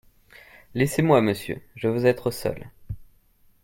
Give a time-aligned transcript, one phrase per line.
[0.73, 2.71] Laissez-moi, Monsieur; je veux être seule.